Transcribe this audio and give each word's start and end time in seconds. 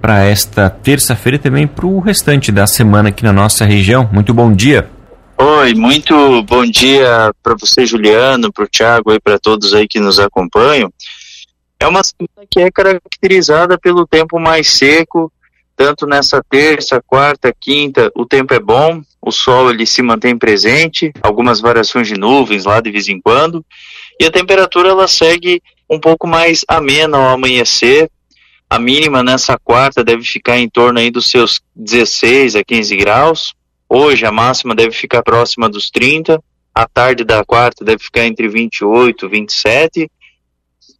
para 0.00 0.24
esta 0.24 0.70
terça-feira 0.70 1.36
e 1.36 1.40
também 1.40 1.66
para 1.66 1.86
o 1.86 2.00
restante 2.00 2.50
da 2.50 2.66
semana 2.66 3.08
aqui 3.08 3.22
na 3.22 3.32
nossa 3.32 3.64
região. 3.64 4.08
Muito 4.12 4.32
bom 4.32 4.52
dia. 4.52 4.88
Oi, 5.36 5.74
muito 5.74 6.42
bom 6.42 6.64
dia 6.64 7.32
para 7.42 7.54
você, 7.54 7.86
Juliano, 7.86 8.52
para 8.52 8.64
o 8.64 8.68
Thiago 8.68 9.12
e 9.12 9.20
para 9.20 9.38
todos 9.38 9.72
aí 9.72 9.86
que 9.86 10.00
nos 10.00 10.18
acompanham. 10.18 10.92
É 11.78 11.86
uma 11.86 12.02
semana 12.02 12.46
que 12.50 12.60
é 12.60 12.70
caracterizada 12.70 13.78
pelo 13.78 14.06
tempo 14.06 14.40
mais 14.40 14.68
seco, 14.68 15.32
tanto 15.76 16.06
nessa 16.06 16.42
terça, 16.50 17.00
quarta, 17.06 17.54
quinta, 17.58 18.10
o 18.16 18.26
tempo 18.26 18.52
é 18.52 18.58
bom, 18.58 19.00
o 19.22 19.30
sol 19.30 19.70
ele 19.70 19.86
se 19.86 20.02
mantém 20.02 20.36
presente, 20.36 21.12
algumas 21.22 21.60
variações 21.60 22.08
de 22.08 22.18
nuvens 22.18 22.64
lá 22.64 22.80
de 22.80 22.90
vez 22.90 23.08
em 23.08 23.20
quando, 23.20 23.64
e 24.18 24.24
a 24.24 24.30
temperatura 24.30 24.88
ela 24.88 25.06
segue 25.06 25.62
um 25.88 26.00
pouco 26.00 26.26
mais 26.26 26.64
amena 26.66 27.16
ao 27.16 27.28
amanhecer. 27.28 28.10
A 28.70 28.78
mínima 28.78 29.22
nessa 29.22 29.58
quarta 29.58 30.04
deve 30.04 30.22
ficar 30.22 30.58
em 30.58 30.68
torno 30.68 30.98
aí 30.98 31.10
dos 31.10 31.30
seus 31.30 31.60
16 31.74 32.56
a 32.56 32.64
15 32.64 32.96
graus, 32.96 33.54
Hoje 33.88 34.26
a 34.26 34.30
máxima 34.30 34.74
deve 34.74 34.90
ficar 34.90 35.22
próxima 35.22 35.68
dos 35.68 35.90
30, 35.90 36.42
a 36.74 36.86
tarde 36.86 37.24
da 37.24 37.42
quarta 37.42 37.82
deve 37.84 38.02
ficar 38.02 38.26
entre 38.26 38.46
28 38.46 39.24
e 39.24 39.28
27. 39.28 40.10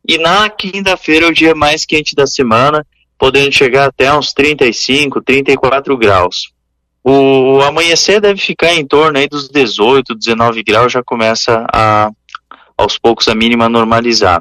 E 0.09 0.17
na 0.17 0.49
quinta-feira 0.49 1.27
é 1.27 1.29
o 1.29 1.35
dia 1.35 1.55
mais 1.55 1.85
quente 1.85 2.15
da 2.15 2.27
semana, 2.27 2.87
podendo 3.19 3.53
chegar 3.53 3.87
até 3.87 4.11
uns 4.13 4.33
35, 4.33 5.21
34 5.21 5.99
graus. 5.99 6.51
O, 7.05 7.61
amanhecer 7.61 8.21
deve 8.21 8.41
ficar 8.41 8.73
em 8.73 8.87
torno 8.87 9.19
aí 9.19 9.29
dos 9.29 9.49
18, 9.51 10.15
19 10.15 10.63
graus, 10.63 10.93
já 10.93 11.03
começa 11.03 11.67
a 11.71 12.11
aos 12.77 12.97
poucos 12.97 13.27
a 13.27 13.35
mínima 13.35 13.69
normalizar. 13.69 14.41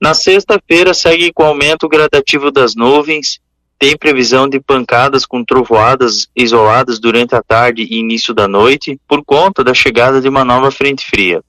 Na 0.00 0.14
sexta-feira 0.14 0.92
segue 0.92 1.32
com 1.32 1.44
aumento 1.44 1.88
gradativo 1.88 2.50
das 2.50 2.74
nuvens, 2.74 3.40
tem 3.78 3.96
previsão 3.96 4.48
de 4.48 4.58
pancadas 4.60 5.26
com 5.26 5.44
trovoadas 5.44 6.28
isoladas 6.34 6.98
durante 6.98 7.34
a 7.34 7.42
tarde 7.42 7.82
e 7.82 7.98
início 7.98 8.32
da 8.32 8.48
noite, 8.48 8.98
por 9.06 9.24
conta 9.24 9.62
da 9.62 9.74
chegada 9.74 10.20
de 10.20 10.28
uma 10.28 10.44
nova 10.44 10.70
frente 10.70 11.04
fria. 11.04 11.42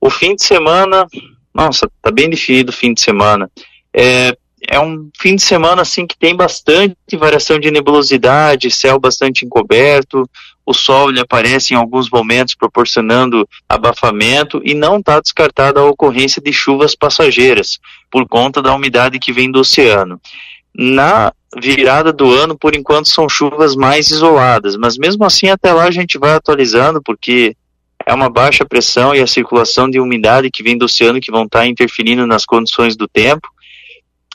O 0.00 0.08
fim 0.08 0.34
de 0.34 0.44
semana, 0.44 1.06
nossa, 1.52 1.90
tá 2.00 2.10
bem 2.10 2.30
definido 2.30 2.70
o 2.70 2.74
fim 2.74 2.94
de 2.94 3.00
semana. 3.00 3.50
É, 3.92 4.36
é 4.66 4.80
um 4.80 5.10
fim 5.18 5.36
de 5.36 5.42
semana 5.42 5.82
assim 5.82 6.06
que 6.06 6.16
tem 6.16 6.34
bastante 6.34 6.96
variação 7.18 7.58
de 7.58 7.70
nebulosidade, 7.70 8.70
céu 8.70 8.98
bastante 8.98 9.44
encoberto, 9.44 10.28
o 10.68 10.74
sol 10.74 11.08
ele 11.08 11.18
aparece 11.18 11.72
em 11.72 11.76
alguns 11.78 12.10
momentos 12.10 12.54
proporcionando 12.54 13.48
abafamento 13.66 14.60
e 14.62 14.74
não 14.74 14.98
está 14.98 15.18
descartada 15.18 15.80
a 15.80 15.86
ocorrência 15.86 16.42
de 16.42 16.52
chuvas 16.52 16.94
passageiras 16.94 17.78
por 18.10 18.28
conta 18.28 18.60
da 18.60 18.74
umidade 18.74 19.18
que 19.18 19.32
vem 19.32 19.50
do 19.50 19.60
oceano. 19.60 20.20
Na 20.76 21.32
virada 21.58 22.12
do 22.12 22.30
ano, 22.34 22.54
por 22.56 22.76
enquanto, 22.76 23.08
são 23.08 23.30
chuvas 23.30 23.74
mais 23.74 24.10
isoladas, 24.10 24.76
mas 24.76 24.98
mesmo 24.98 25.24
assim, 25.24 25.48
até 25.48 25.72
lá 25.72 25.84
a 25.84 25.90
gente 25.90 26.18
vai 26.18 26.32
atualizando, 26.34 27.00
porque 27.02 27.56
é 28.04 28.12
uma 28.12 28.28
baixa 28.28 28.66
pressão 28.66 29.14
e 29.14 29.22
a 29.22 29.26
circulação 29.26 29.88
de 29.88 29.98
umidade 29.98 30.50
que 30.50 30.62
vem 30.62 30.76
do 30.76 30.84
oceano 30.84 31.18
que 31.18 31.32
vão 31.32 31.44
estar 31.44 31.60
tá 31.60 31.66
interferindo 31.66 32.26
nas 32.26 32.44
condições 32.44 32.94
do 32.94 33.08
tempo. 33.08 33.48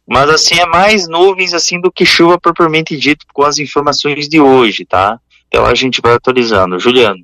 Mas 0.08 0.28
assim, 0.32 0.56
é 0.56 0.66
mais 0.66 1.08
nuvens 1.08 1.54
assim 1.54 1.80
do 1.80 1.92
que 1.92 2.08
chuva 2.08 2.40
propriamente 2.40 2.98
dito 2.98 3.24
com 3.32 3.44
as 3.44 3.60
informações 3.60 4.28
de 4.28 4.42
hoje, 4.42 4.84
tá? 4.84 5.20
Lá 5.56 5.70
a 5.70 5.76
gente 5.76 6.02
vai 6.02 6.14
atualizando. 6.14 6.80
Juliano. 6.80 7.20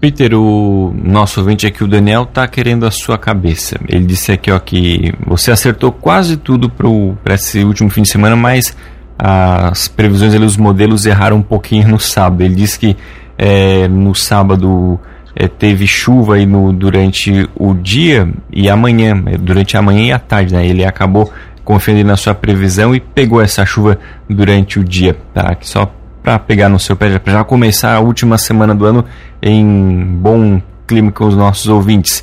Peter, 0.00 0.32
o 0.32 0.94
nosso 0.94 1.40
ouvinte 1.40 1.66
aqui, 1.66 1.82
o 1.82 1.88
Daniel, 1.88 2.24
tá 2.24 2.46
querendo 2.46 2.86
a 2.86 2.90
sua 2.90 3.18
cabeça. 3.18 3.80
Ele 3.88 4.04
disse 4.04 4.30
aqui 4.30 4.50
ó, 4.50 4.58
que 4.58 5.12
você 5.26 5.50
acertou 5.50 5.90
quase 5.90 6.36
tudo 6.36 6.70
para 6.70 7.34
esse 7.34 7.64
último 7.64 7.90
fim 7.90 8.02
de 8.02 8.08
semana, 8.08 8.36
mas 8.36 8.76
as 9.18 9.88
previsões 9.88 10.32
ali, 10.34 10.44
os 10.44 10.56
modelos 10.56 11.04
erraram 11.04 11.38
um 11.38 11.42
pouquinho 11.42 11.88
no 11.88 11.98
sábado. 11.98 12.42
Ele 12.42 12.54
disse 12.54 12.78
que 12.78 12.96
é, 13.36 13.88
no 13.88 14.14
sábado 14.14 15.00
é, 15.34 15.48
teve 15.48 15.86
chuva 15.86 16.36
aí 16.36 16.46
no, 16.46 16.72
durante 16.72 17.48
o 17.56 17.74
dia 17.74 18.32
e 18.52 18.70
amanhã, 18.70 19.20
é, 19.26 19.36
durante 19.36 19.76
a 19.76 19.82
manhã 19.82 20.06
e 20.06 20.12
a 20.12 20.18
tarde. 20.20 20.54
Né? 20.54 20.64
Ele 20.64 20.84
acabou 20.84 21.32
confiando 21.64 22.04
na 22.04 22.16
sua 22.16 22.34
previsão 22.34 22.94
e 22.94 23.00
pegou 23.00 23.42
essa 23.42 23.66
chuva 23.66 23.98
durante 24.30 24.78
o 24.78 24.84
dia. 24.84 25.16
Tá? 25.34 25.56
Só 25.60 25.92
para 26.28 26.38
pegar 26.38 26.68
no 26.68 26.78
seu 26.78 26.94
pé, 26.94 27.18
para 27.18 27.32
já 27.32 27.42
começar 27.42 27.94
a 27.94 28.00
última 28.00 28.36
semana 28.36 28.74
do 28.74 28.84
ano 28.84 29.02
em 29.40 29.64
bom 30.04 30.60
clima 30.86 31.10
com 31.10 31.24
os 31.24 31.34
nossos 31.34 31.68
ouvintes. 31.68 32.22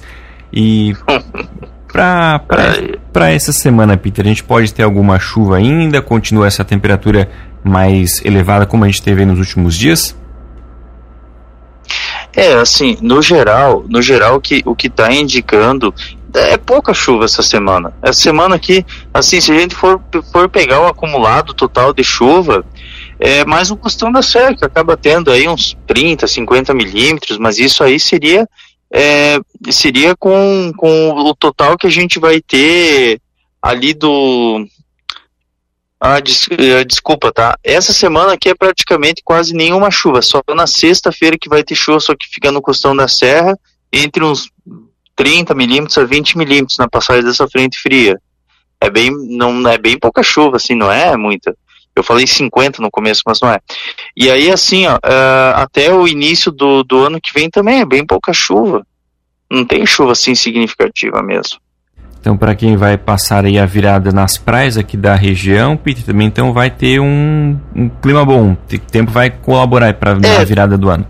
E 0.54 0.96
para 1.92 3.32
essa 3.32 3.52
semana, 3.52 3.98
Peter, 3.98 4.24
a 4.24 4.28
gente 4.28 4.44
pode 4.44 4.72
ter 4.72 4.84
alguma 4.84 5.18
chuva 5.18 5.58
ainda? 5.58 6.04
Continua 6.04 6.46
essa 6.46 6.64
temperatura 6.64 7.28
mais 7.64 8.24
elevada 8.24 8.68
como 8.68 8.84
a 8.84 8.88
gente 8.88 9.02
teve 9.02 9.26
nos 9.26 9.40
últimos 9.40 9.76
dias? 9.76 10.16
É, 12.32 12.54
assim, 12.54 13.00
no 13.02 13.24
geral, 13.24 13.86
no 13.90 14.04
geral 14.04 14.40
que, 14.40 14.62
o 14.68 14.76
que 14.76 14.86
está 14.86 15.12
indicando 15.12 15.92
é 16.32 16.58
pouca 16.58 16.94
chuva 16.94 17.26
essa 17.26 17.42
semana. 17.42 17.92
Essa 18.04 18.22
semana 18.22 18.54
aqui, 18.54 18.86
assim, 19.12 19.42
se 19.42 19.52
a 19.52 19.60
gente 19.60 19.74
for, 19.74 20.00
for 20.32 20.48
pegar 20.48 20.82
o 20.82 20.86
acumulado 20.86 21.56
total 21.56 21.92
de 21.92 22.04
chuva, 22.04 22.64
é 23.20 23.46
mais 23.46 23.72
um 23.72 23.76
costão 23.78 24.12
da 24.12 24.22
serra, 24.22 24.56
que 24.56 24.66
acaba 24.66 24.98
tendo 24.98 25.31
aí 25.31 25.48
uns 25.48 25.78
30, 25.88 26.28
50 26.28 26.74
milímetros, 26.74 27.38
mas 27.38 27.58
isso 27.58 27.84
aí 27.84 28.00
seria 28.00 28.48
é, 28.92 29.40
seria 29.72 30.16
com, 30.16 30.72
com 30.78 31.12
o 31.12 31.36
total 31.36 31.78
que 31.78 31.88
a 31.88 31.90
gente 31.90 32.20
vai 32.20 32.42
ter 32.42 33.20
ali 33.62 33.94
do. 33.94 34.66
Ah, 36.00 36.20
des, 36.20 36.48
é, 36.52 36.84
desculpa, 36.84 37.31
tá? 37.31 37.58
Essa 37.64 37.92
semana 37.92 38.34
aqui 38.34 38.50
é 38.50 38.56
praticamente 38.56 39.22
quase 39.24 39.53
nenhuma 39.53 39.90
chuva, 39.90 40.22
só 40.22 40.42
na 40.56 40.68
sexta-feira 40.68 41.38
que 41.40 41.50
vai 41.50 41.64
ter 41.64 41.76
chuva, 41.76 42.00
só 42.00 42.16
que 42.16 42.28
fica 42.28 42.52
no 42.52 42.62
costão 42.62 42.96
da 42.96 43.08
serra, 43.08 43.58
entre 43.92 44.24
uns 44.24 44.50
30 45.16 45.56
milímetros 45.56 45.97
a 45.97 46.06
20 46.06 46.38
milímetros 46.38 46.78
na 46.78 46.88
passagem 46.88 47.24
dessa 47.24 47.47
frente 47.47 47.80
fria. 47.80 48.20
É 48.80 48.90
bem, 48.90 49.09
não 49.30 49.68
é 49.68 49.78
bem 49.78 49.97
pouca 49.97 50.22
chuva, 50.22 50.58
assim, 50.58 50.76
não 50.76 50.92
é 50.92 51.18
muita. 51.18 51.56
Eu 51.96 52.04
falei 52.04 52.28
50 52.28 52.82
no 52.82 52.92
começo, 52.92 53.22
mas 53.26 53.40
não 53.42 53.50
é. 53.50 53.60
E 54.16 54.30
aí, 54.30 54.52
assim, 54.52 54.86
ó, 54.86 54.96
uh, 54.96 55.56
até 55.56 55.94
o 55.94 56.08
início 56.08 56.52
do, 56.52 56.84
do 56.84 57.06
ano 57.06 57.22
que 57.22 57.34
vem 57.34 57.50
também 57.50 57.80
é 57.80 57.86
bem 57.86 58.06
pouca 58.06 58.34
chuva. 58.34 58.86
Não 59.50 59.64
tem 59.64 59.86
chuva 59.86 60.12
assim 60.12 60.36
significativa 60.36 61.22
mesmo. 61.24 61.60
Então, 62.20 62.36
para 62.36 62.56
quem 62.56 62.76
vai 62.76 62.98
passar 62.98 63.46
aí 63.46 63.60
a 63.60 63.68
virada 63.68 64.12
nas 64.12 64.36
praias 64.36 64.78
aqui 64.78 64.98
da 64.98 65.14
região, 65.14 65.78
Peter, 65.78 66.04
também 66.04 66.26
então 66.26 66.52
vai 66.52 66.72
ter 66.72 67.00
um, 67.00 67.56
um 67.76 67.88
clima 67.88 68.26
bom. 68.26 68.54
O 68.54 68.80
tempo 68.80 69.12
vai 69.12 69.30
colaborar 69.30 69.94
para 69.94 70.18
é, 70.24 70.38
a 70.38 70.44
virada 70.44 70.76
do 70.76 70.90
ano. 70.90 71.08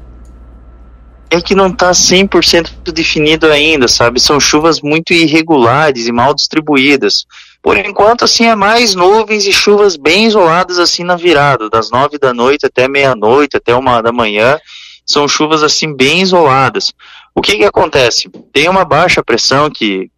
É 1.30 1.40
que 1.40 1.56
não 1.56 1.68
está 1.68 1.92
100% 1.92 2.92
definido 2.94 3.48
ainda, 3.48 3.88
sabe? 3.88 4.20
São 4.20 4.42
chuvas 4.42 4.82
muito 4.82 5.14
irregulares 5.14 6.06
e 6.06 6.12
mal 6.12 6.34
distribuídas. 6.34 7.26
Por 7.66 7.80
enquanto, 7.80 8.26
assim, 8.26 8.46
é 8.46 8.54
mais 8.54 8.94
nuvens 8.94 9.48
e 9.48 9.52
chuvas 9.52 9.96
bem 9.98 10.28
isoladas, 10.28 10.78
assim, 10.78 11.04
na 11.04 11.16
virada, 11.16 11.68
das 11.68 11.90
nove 11.90 12.20
da 12.20 12.32
noite 12.32 12.68
até 12.68 12.88
meia-noite, 12.88 13.58
até 13.58 13.76
uma 13.76 14.04
da 14.04 14.12
manhã. 14.12 14.60
São 15.04 15.28
chuvas, 15.28 15.64
assim, 15.64 15.92
bem 15.92 16.22
isoladas. 16.22 16.94
O 17.34 17.42
que 17.42 17.58
que 17.58 17.66
acontece? 17.66 18.30
Tem 18.54 18.70
uma 18.70 18.86
baixa 18.86 19.24
pressão 19.24 19.68
que, 19.72 20.12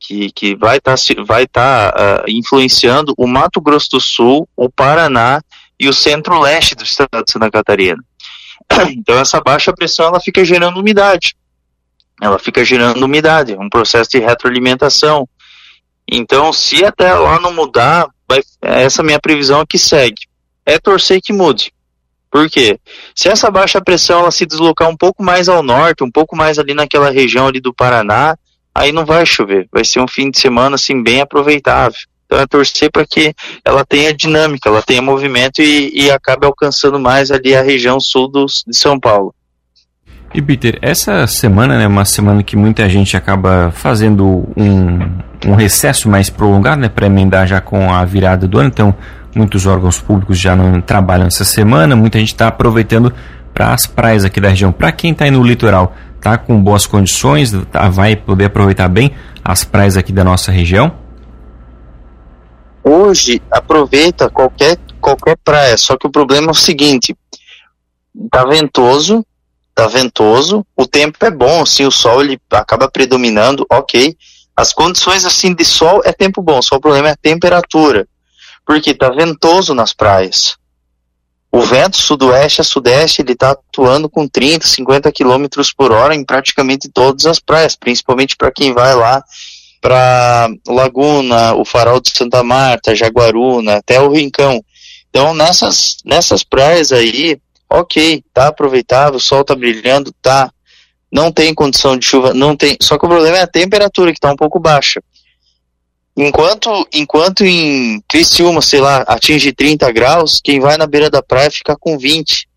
que, 0.00 0.32
que 0.32 0.56
vai 0.56 0.78
estar 0.78 0.96
tá, 0.96 1.22
vai 1.24 1.46
tá, 1.46 1.94
uh, 2.26 2.28
influenciando 2.28 3.14
o 3.16 3.24
Mato 3.24 3.60
Grosso 3.60 3.90
do 3.92 4.00
Sul, 4.00 4.48
o 4.56 4.68
Paraná 4.68 5.40
e 5.78 5.88
o 5.88 5.94
centro-leste 5.94 6.74
do 6.74 6.82
estado 6.82 7.24
de 7.24 7.30
Santa 7.30 7.52
Catarina. 7.52 8.02
Então, 8.90 9.16
essa 9.16 9.40
baixa 9.40 9.72
pressão, 9.72 10.06
ela 10.06 10.18
fica 10.18 10.44
gerando 10.44 10.80
umidade. 10.80 11.36
Ela 12.20 12.40
fica 12.40 12.64
gerando 12.64 13.00
umidade, 13.04 13.54
um 13.56 13.70
processo 13.70 14.10
de 14.10 14.18
retroalimentação 14.18 15.28
então, 16.10 16.52
se 16.52 16.84
até 16.84 17.14
lá 17.14 17.38
não 17.38 17.52
mudar, 17.52 18.08
vai, 18.28 18.40
essa 18.60 19.02
minha 19.02 19.20
previsão 19.20 19.60
é 19.60 19.66
que 19.66 19.78
segue. 19.78 20.22
É 20.66 20.78
torcer 20.78 21.20
que 21.22 21.32
mude. 21.32 21.72
Por 22.30 22.48
quê? 22.48 22.78
Se 23.14 23.28
essa 23.28 23.50
baixa 23.50 23.80
pressão 23.80 24.20
ela 24.20 24.30
se 24.30 24.46
deslocar 24.46 24.88
um 24.88 24.96
pouco 24.96 25.22
mais 25.22 25.48
ao 25.48 25.62
norte, 25.62 26.04
um 26.04 26.10
pouco 26.10 26.36
mais 26.36 26.58
ali 26.58 26.74
naquela 26.74 27.10
região 27.10 27.48
ali 27.48 27.60
do 27.60 27.74
Paraná, 27.74 28.36
aí 28.74 28.92
não 28.92 29.04
vai 29.04 29.26
chover. 29.26 29.68
Vai 29.72 29.84
ser 29.84 30.00
um 30.00 30.06
fim 30.08 30.30
de 30.30 30.38
semana 30.38 30.76
assim 30.76 31.02
bem 31.02 31.20
aproveitável. 31.20 31.98
Então 32.26 32.38
é 32.38 32.46
torcer 32.46 32.90
para 32.92 33.04
que 33.04 33.34
ela 33.64 33.84
tenha 33.84 34.14
dinâmica, 34.14 34.68
ela 34.68 34.82
tenha 34.82 35.02
movimento 35.02 35.60
e, 35.60 35.90
e 35.92 36.10
acabe 36.10 36.46
alcançando 36.46 37.00
mais 37.00 37.32
ali 37.32 37.56
a 37.56 37.62
região 37.62 37.98
sul 37.98 38.28
do, 38.28 38.46
de 38.46 38.76
São 38.76 38.98
Paulo. 39.00 39.34
E 40.32 40.40
Peter, 40.40 40.78
essa 40.80 41.26
semana 41.26 41.74
é 41.74 41.78
né, 41.78 41.86
uma 41.88 42.04
semana 42.04 42.40
que 42.42 42.56
muita 42.56 42.88
gente 42.88 43.16
acaba 43.16 43.72
fazendo 43.72 44.48
um, 44.56 45.50
um 45.50 45.54
recesso 45.56 46.08
mais 46.08 46.30
prolongado, 46.30 46.80
né, 46.80 46.88
para 46.88 47.06
emendar 47.06 47.48
já 47.48 47.60
com 47.60 47.92
a 47.92 48.04
virada 48.04 48.46
do 48.46 48.58
ano. 48.58 48.68
Então, 48.68 48.94
muitos 49.34 49.66
órgãos 49.66 50.00
públicos 50.00 50.38
já 50.38 50.54
não 50.54 50.80
trabalham 50.80 51.26
essa 51.26 51.44
semana, 51.44 51.96
muita 51.96 52.18
gente 52.20 52.28
está 52.28 52.46
aproveitando 52.46 53.12
para 53.52 53.74
as 53.74 53.86
praias 53.86 54.24
aqui 54.24 54.40
da 54.40 54.50
região. 54.50 54.70
Para 54.70 54.92
quem 54.92 55.10
está 55.10 55.28
no 55.28 55.42
litoral, 55.42 55.96
tá 56.20 56.38
com 56.38 56.62
boas 56.62 56.86
condições, 56.86 57.52
tá, 57.72 57.88
vai 57.88 58.14
poder 58.14 58.44
aproveitar 58.44 58.88
bem 58.88 59.12
as 59.44 59.64
praias 59.64 59.96
aqui 59.96 60.12
da 60.12 60.22
nossa 60.22 60.52
região? 60.52 60.92
Hoje, 62.84 63.42
aproveita 63.50 64.30
qualquer, 64.30 64.78
qualquer 65.00 65.36
praia, 65.44 65.76
só 65.76 65.96
que 65.96 66.06
o 66.06 66.10
problema 66.10 66.48
é 66.48 66.50
o 66.52 66.54
seguinte, 66.54 67.16
tá 68.30 68.44
ventoso, 68.44 69.24
tá 69.80 69.86
ventoso, 69.86 70.66
o 70.76 70.86
tempo 70.86 71.16
é 71.24 71.30
bom, 71.30 71.62
assim, 71.62 71.86
o 71.86 71.90
sol 71.90 72.22
ele 72.22 72.38
acaba 72.50 72.90
predominando, 72.90 73.66
ok. 73.70 74.14
As 74.54 74.72
condições 74.72 75.24
assim 75.24 75.54
de 75.54 75.64
sol 75.64 76.02
é 76.04 76.12
tempo 76.12 76.42
bom, 76.42 76.60
só 76.60 76.76
o 76.76 76.80
problema 76.80 77.08
é 77.08 77.12
a 77.12 77.16
temperatura. 77.16 78.06
Porque 78.66 78.92
tá 78.92 79.08
ventoso 79.08 79.72
nas 79.72 79.94
praias. 79.94 80.56
O 81.50 81.62
vento 81.62 81.96
sudoeste 81.96 82.60
a 82.60 82.64
sudeste 82.64 83.22
ele 83.22 83.32
está 83.32 83.50
atuando 83.50 84.08
com 84.08 84.28
30, 84.28 84.66
50 84.66 85.10
km 85.10 85.46
por 85.76 85.90
hora 85.90 86.14
em 86.14 86.24
praticamente 86.24 86.88
todas 86.88 87.26
as 87.26 87.40
praias, 87.40 87.74
principalmente 87.74 88.36
para 88.36 88.52
quem 88.52 88.72
vai 88.72 88.94
lá 88.94 89.22
para 89.80 90.48
Laguna, 90.68 91.54
o 91.54 91.64
Farol 91.64 92.00
de 92.00 92.10
Santa 92.10 92.42
Marta, 92.44 92.94
Jaguaruna, 92.94 93.76
até 93.76 93.98
o 94.00 94.12
Rincão. 94.12 94.62
Então 95.08 95.34
nessas 95.34 95.96
nessas 96.04 96.44
praias 96.44 96.92
aí 96.92 97.40
ok, 97.70 98.24
tá 98.34 98.48
aproveitável, 98.48 99.16
o 99.16 99.20
sol 99.20 99.44
tá 99.44 99.54
brilhando, 99.54 100.12
tá. 100.20 100.52
Não 101.10 101.32
tem 101.32 101.54
condição 101.54 101.96
de 101.96 102.04
chuva, 102.04 102.34
não 102.34 102.56
tem. 102.56 102.76
Só 102.80 102.98
que 102.98 103.04
o 103.04 103.08
problema 103.08 103.38
é 103.38 103.42
a 103.42 103.46
temperatura, 103.46 104.12
que 104.12 104.18
está 104.18 104.30
um 104.32 104.36
pouco 104.36 104.60
baixa. 104.60 105.00
Enquanto, 106.16 106.86
enquanto 106.92 107.44
em 107.44 108.00
Criciúma, 108.08 108.60
sei 108.60 108.80
lá, 108.80 108.98
atinge 109.02 109.52
30 109.52 109.90
graus, 109.92 110.40
quem 110.42 110.60
vai 110.60 110.76
na 110.76 110.86
beira 110.86 111.08
da 111.08 111.22
praia 111.22 111.50
fica 111.50 111.76
com 111.76 111.96
20. 111.96 112.48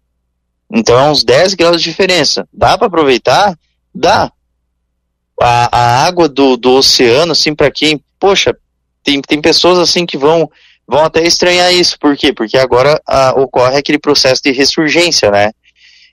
Então 0.72 1.00
é 1.00 1.10
uns 1.10 1.24
10 1.24 1.54
graus 1.54 1.82
de 1.82 1.90
diferença. 1.90 2.48
Dá 2.52 2.78
para 2.78 2.88
aproveitar? 2.88 3.58
Dá. 3.94 4.32
A, 5.40 5.78
a 5.78 6.06
água 6.06 6.28
do, 6.28 6.58
do 6.58 6.74
oceano, 6.74 7.32
assim, 7.32 7.56
para 7.56 7.72
quem, 7.72 8.04
poxa, 8.20 8.56
tem, 9.04 9.22
tem 9.22 9.42
pessoas 9.42 9.78
assim 9.80 10.06
que 10.06 10.18
vão 10.18 10.50
vão 10.88 11.04
até 11.04 11.24
estranhar 11.24 11.74
isso. 11.74 11.98
Por 12.00 12.16
quê? 12.16 12.34
Porque 12.34 12.58
agora 12.58 13.02
ah, 13.08 13.34
ocorre 13.38 13.78
aquele 13.78 14.00
processo 14.00 14.42
de 14.44 14.52
ressurgência, 14.52 15.32
né? 15.32 15.52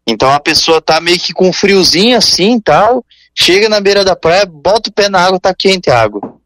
Então 0.07 0.31
a 0.31 0.41
pessoa 0.41 0.81
tá 0.81 1.01
meio 1.01 1.19
que 1.19 1.33
com 1.33 1.53
friozinho 1.53 2.17
assim 2.17 2.59
tal, 2.61 3.05
chega 3.35 3.69
na 3.69 3.81
beira 3.81 4.05
da 4.05 4.17
praia, 4.17 4.47
bota 4.47 4.91
o 4.91 4.93
pé 4.93 5.09
na 5.09 5.21
água, 5.21 5.39
tá 5.39 5.55
quente 5.55 5.91
a 5.91 6.01
água. 6.01 6.37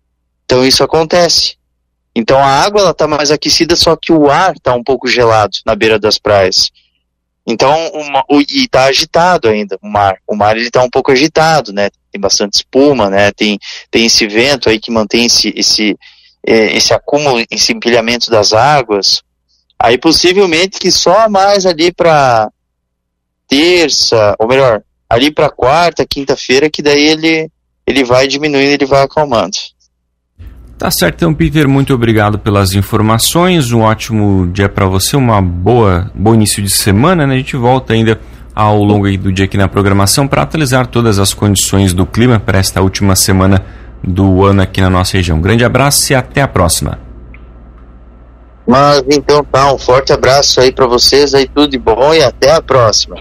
Então 0.44 0.66
isso 0.66 0.82
acontece. 0.82 1.56
Então 2.14 2.38
a 2.38 2.46
água 2.46 2.80
ela 2.80 2.94
tá 2.94 3.06
mais 3.06 3.30
aquecida, 3.30 3.74
só 3.74 3.96
que 3.96 4.12
o 4.12 4.30
ar 4.30 4.54
tá 4.60 4.74
um 4.74 4.84
pouco 4.84 5.08
gelado 5.08 5.58
na 5.64 5.74
beira 5.74 5.98
das 5.98 6.18
praias. 6.18 6.70
Então, 7.46 7.90
uma, 7.92 8.24
o, 8.30 8.40
e 8.40 8.66
tá 8.68 8.84
agitado 8.84 9.48
ainda 9.48 9.78
o 9.82 9.88
mar. 9.88 10.16
O 10.26 10.34
mar 10.34 10.56
ele 10.56 10.70
tá 10.70 10.82
um 10.82 10.88
pouco 10.88 11.12
agitado, 11.12 11.72
né? 11.72 11.90
Tem 12.10 12.20
bastante 12.20 12.54
espuma, 12.54 13.10
né? 13.10 13.32
Tem, 13.32 13.58
tem 13.90 14.06
esse 14.06 14.26
vento 14.26 14.70
aí 14.70 14.80
que 14.80 14.90
mantém 14.90 15.26
esse, 15.26 15.52
esse, 15.54 15.94
esse 16.46 16.92
acúmulo, 16.92 17.44
esse 17.50 17.72
empilhamento 17.72 18.30
das 18.30 18.52
águas, 18.52 19.22
aí 19.78 19.98
possivelmente 19.98 20.78
que 20.78 20.90
só 20.90 21.28
mais 21.28 21.64
ali 21.64 21.92
para 21.92 22.50
terça, 23.48 24.34
ou 24.38 24.46
melhor, 24.46 24.82
ali 25.08 25.30
para 25.30 25.50
quarta, 25.50 26.06
quinta-feira, 26.06 26.70
que 26.70 26.82
daí 26.82 27.02
ele, 27.02 27.50
ele 27.86 28.04
vai 28.04 28.26
diminuindo, 28.26 28.72
ele 28.72 28.86
vai 28.86 29.02
acalmando. 29.02 29.56
Tá 30.76 30.90
certo, 30.90 31.16
então, 31.16 31.32
Peter, 31.32 31.68
muito 31.68 31.94
obrigado 31.94 32.38
pelas 32.38 32.74
informações. 32.74 33.70
Um 33.70 33.82
ótimo 33.82 34.46
dia 34.48 34.68
para 34.68 34.86
você, 34.86 35.16
uma 35.16 35.40
boa, 35.40 36.10
bom 36.14 36.34
início 36.34 36.62
de 36.62 36.68
semana. 36.68 37.26
Né? 37.26 37.34
A 37.34 37.36
gente 37.38 37.56
volta 37.56 37.92
ainda 37.92 38.20
ao 38.54 38.82
longo 38.82 39.10
do 39.16 39.32
dia 39.32 39.44
aqui 39.44 39.56
na 39.56 39.68
programação 39.68 40.26
para 40.26 40.42
atualizar 40.42 40.86
todas 40.86 41.18
as 41.18 41.32
condições 41.32 41.92
do 41.92 42.04
clima 42.04 42.38
para 42.40 42.58
esta 42.58 42.82
última 42.82 43.14
semana 43.16 43.64
do 44.06 44.44
ano 44.44 44.62
aqui 44.62 44.80
na 44.80 44.90
nossa 44.90 45.16
região. 45.16 45.40
grande 45.40 45.64
abraço 45.64 46.12
e 46.12 46.14
até 46.14 46.42
a 46.42 46.48
próxima. 46.48 46.98
Mas 48.66 49.02
então 49.10 49.44
tá, 49.44 49.72
um 49.72 49.78
forte 49.78 50.12
abraço 50.12 50.60
aí 50.60 50.72
para 50.72 50.86
vocês 50.86 51.34
aí, 51.34 51.46
tudo 51.46 51.68
de 51.68 51.78
bom 51.78 52.14
e 52.14 52.22
até 52.22 52.52
a 52.52 52.62
próxima. 52.62 53.16